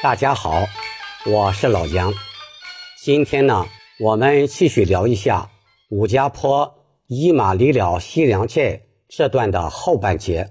[0.00, 0.62] 大家好，
[1.26, 2.14] 我是老杨。
[3.02, 3.66] 今天呢，
[3.98, 5.50] 我们继续聊一下
[5.90, 6.72] 武家坡
[7.08, 10.50] 一马离了西凉寨这段的后半节。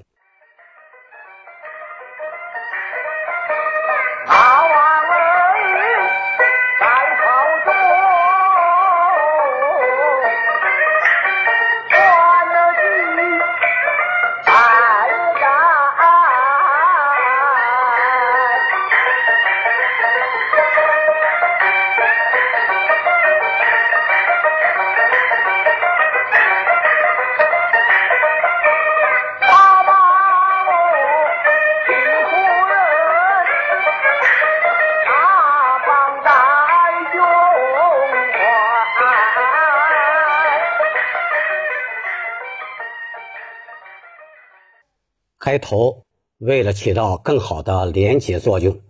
[45.48, 46.04] 开头
[46.40, 48.82] 为了起到更好的连结作用，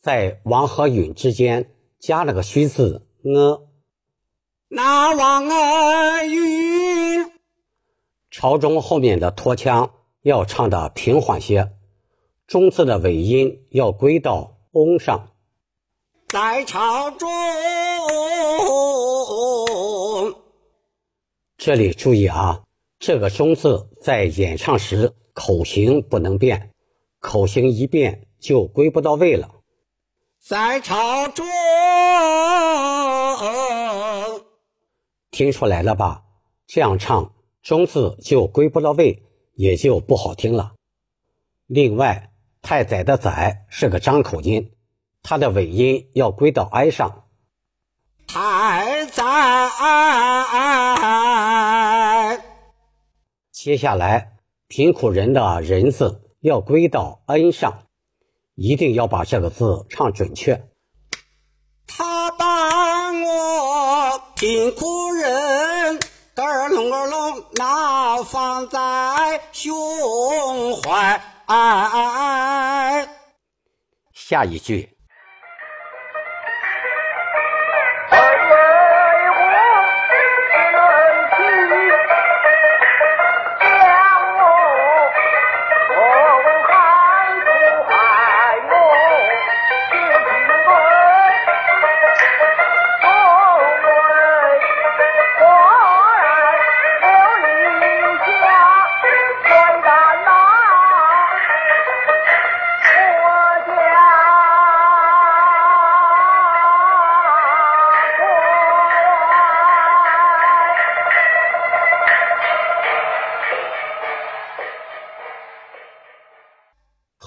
[0.00, 3.66] 在王和允之间加了个虚字呃。
[4.68, 7.32] 那王啊允，
[8.30, 9.90] 朝中后面的拖腔
[10.22, 11.72] 要唱的平缓些，
[12.46, 15.30] 中字的尾音要归到翁上。
[16.28, 17.28] 在朝中，
[21.56, 22.62] 这里注意啊，
[23.00, 25.12] 这个中字在演唱时。
[25.36, 26.70] 口型不能变，
[27.20, 29.56] 口型一变就归不到位了。
[30.40, 31.44] 在朝中，
[35.30, 36.22] 听出来了吧？
[36.66, 40.72] 这样唱中字就归不到位，也就不好听了。
[41.66, 42.30] 另外，
[42.62, 44.72] 太宰的宰是个张口音，
[45.22, 47.24] 它的尾音要归到哀上。
[48.26, 49.22] 太宰，
[53.52, 54.35] 接下来。
[54.68, 57.84] 贫苦人的人字要归到恩上，
[58.56, 60.68] 一定要把这个字唱准确。
[61.86, 66.00] 他把我贫苦人
[66.34, 69.72] 儿龙儿龙那放在胸
[70.82, 71.22] 怀。
[74.12, 74.95] 下一句。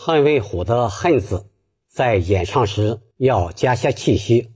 [0.10, 1.46] 恨魏虎的“恨”字，
[1.88, 4.50] 在演唱时要加些气息，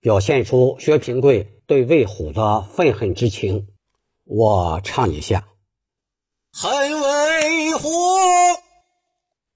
[0.00, 3.68] 表现出薛平贵对魏虎的愤恨之情。
[4.24, 5.48] 我唱一下
[6.52, 7.88] ：“恨魏虎。”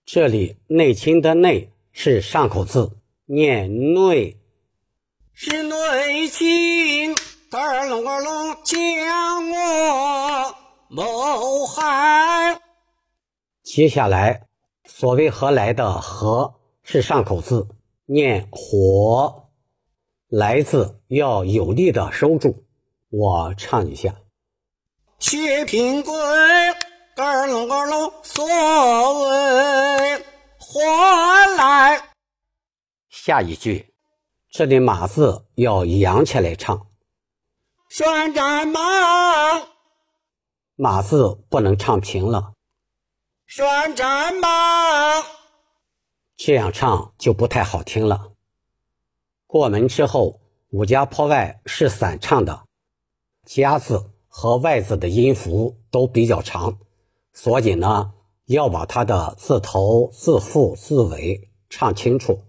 [0.06, 2.96] 这里“内亲”的“内”是上口字，
[3.26, 4.38] 念“内”，
[5.34, 7.14] 是内亲。
[7.50, 10.54] 二龙儿龙将我
[10.88, 12.58] 谋害。
[13.62, 14.48] 接下来。
[14.94, 17.66] 所谓何来的何是上口字，
[18.04, 19.48] 念火，
[20.28, 22.66] 来字要有力的收住。
[23.08, 24.14] 我唱一下：
[25.18, 26.14] 薛平贵，
[27.16, 30.24] 二龙二龙，所谓
[30.58, 30.80] 何
[31.56, 32.10] 来。
[33.08, 33.94] 下一句，
[34.50, 36.86] 这里马字要扬起来唱。
[37.88, 38.78] 旋战马，
[40.76, 42.51] 马字不能唱平了。
[43.54, 44.48] 旋转吧，
[46.38, 48.32] 这样唱就不太好听了。
[49.46, 50.40] 过门之后，
[50.70, 52.62] 五家坡外是散唱的，
[53.44, 56.78] 家字和外字的音符都比较长，
[57.34, 58.14] 所以呢，
[58.46, 62.44] 要把它的字头、字腹、字尾唱清楚，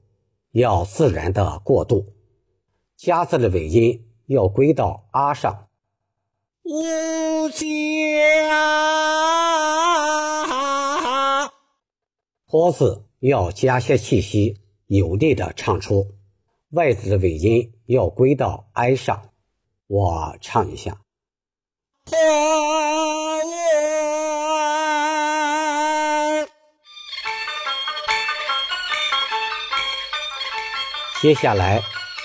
[0.52, 2.14] 要自然的过渡。
[2.96, 5.68] 家字的尾音要归到啊上。
[6.64, 7.66] 五家。
[12.54, 16.06] 坡字要加些气息，有力的唱出；
[16.70, 19.32] 外字的尾音要归到哀上。
[19.88, 21.02] 我唱一下：
[31.24, 31.82] 接下来，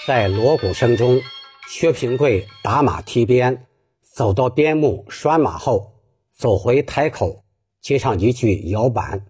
[0.06, 1.22] 在锣鼓声中，
[1.70, 3.66] 薛平贵打马踢鞭，
[4.02, 5.94] 走到边牧拴马后，
[6.36, 7.44] 走回台口，
[7.80, 9.24] 接上一句摇板。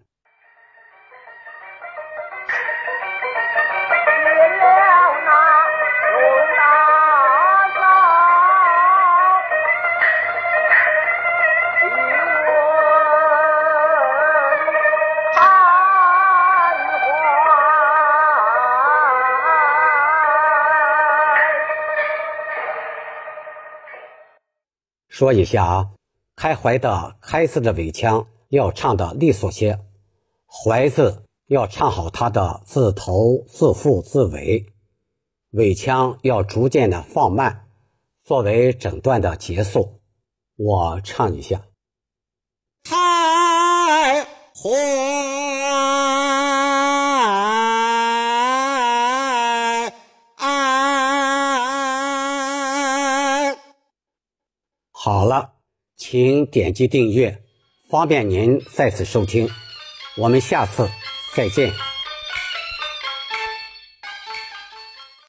[25.19, 25.91] 说一下啊，
[26.37, 29.81] 开怀的“开”字的尾腔要唱的利索些，
[30.47, 34.67] 怀字要唱好它的字头、字腹、字尾，
[35.51, 37.67] 尾腔要逐渐的放慢，
[38.25, 40.01] 作为整段的结束。
[40.55, 41.65] 我唱一下。
[42.85, 44.25] 开怀，
[55.01, 55.53] 好了，
[55.97, 57.41] 请点击订阅，
[57.89, 59.49] 方便您再次收听。
[60.17, 60.91] 我们下次
[61.37, 61.73] 再见。